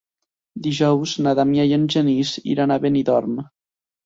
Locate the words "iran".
2.55-2.75